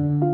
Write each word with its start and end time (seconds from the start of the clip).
I 0.00 0.02
don't 0.02 0.29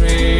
the 0.00 0.39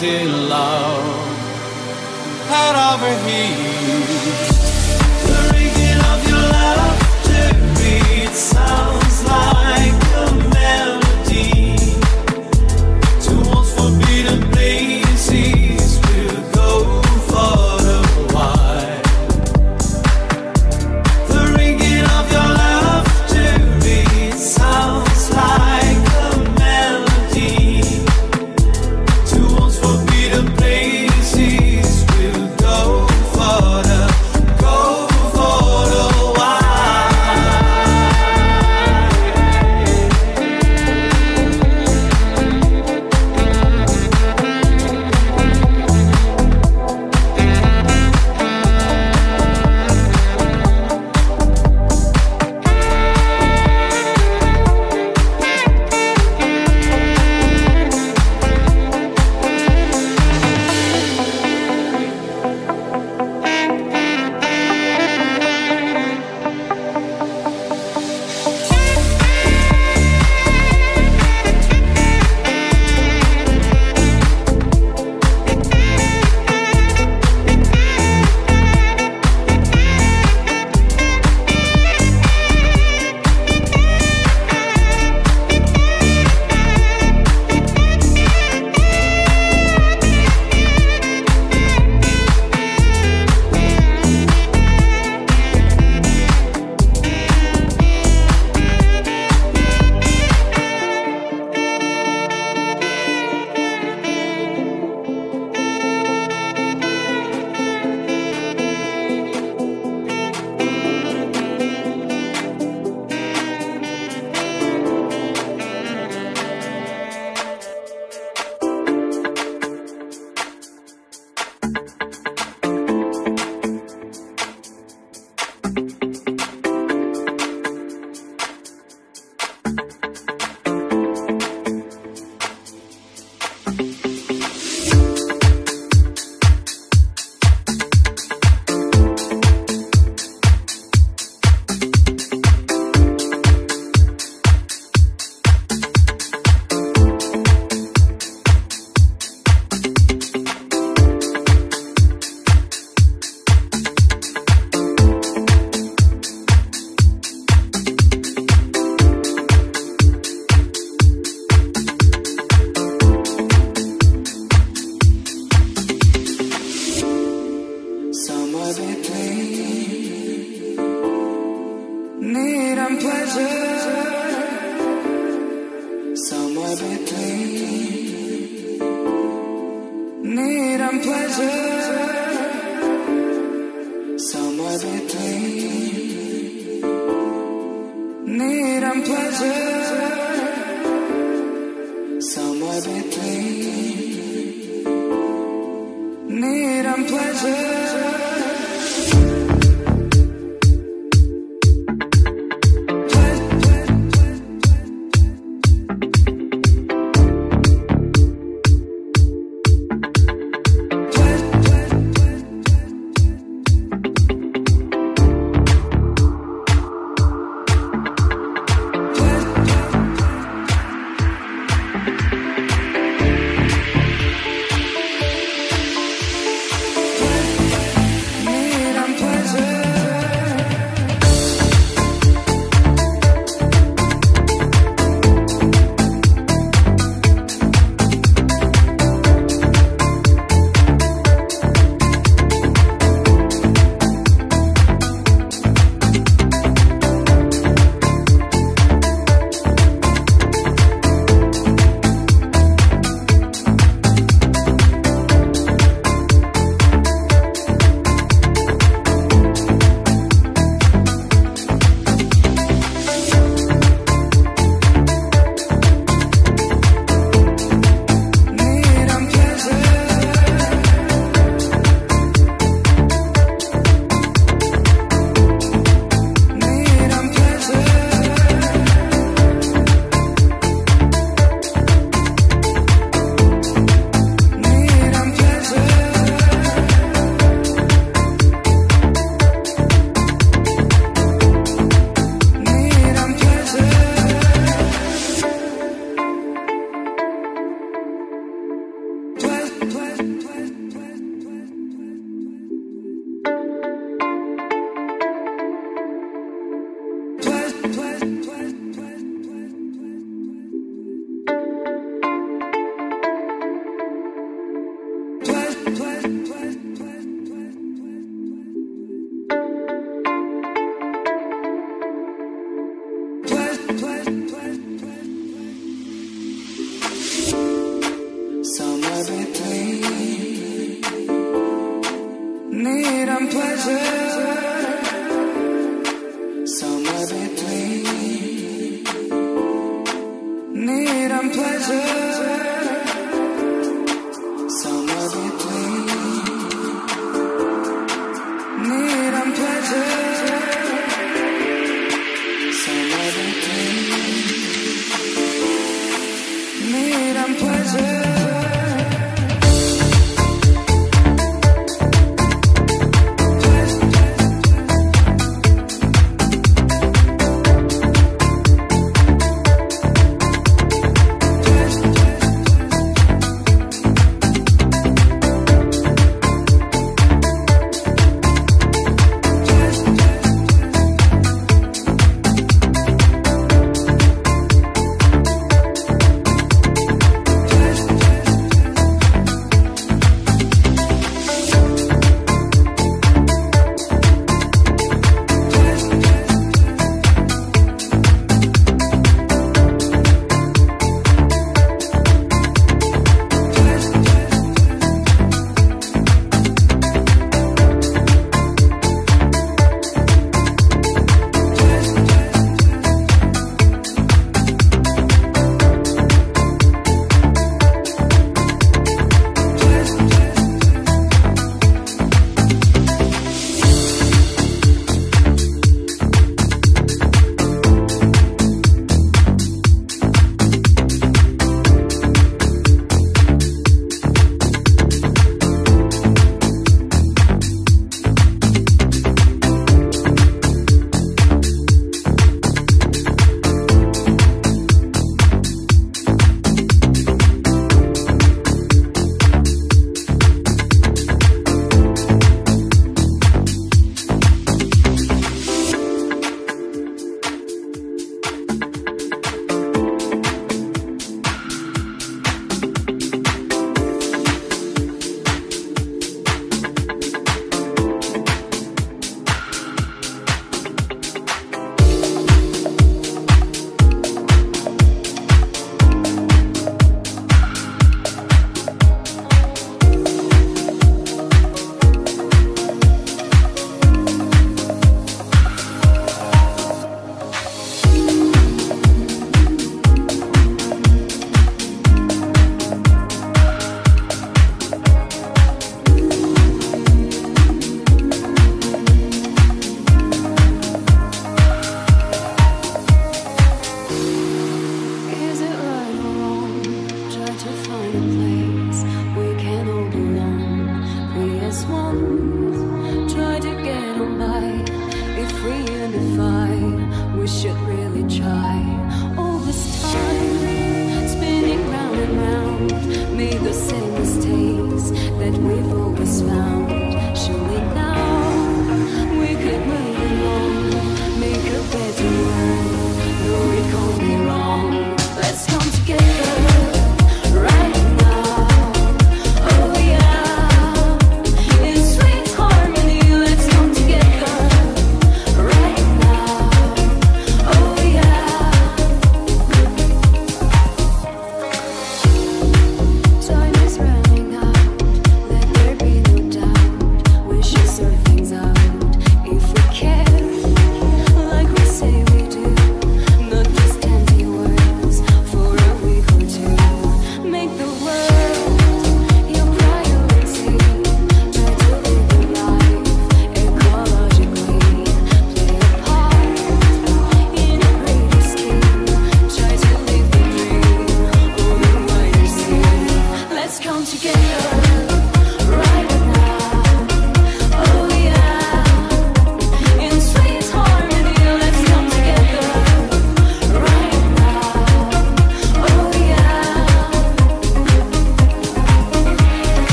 heels 0.00 0.47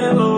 memory. 0.00 0.31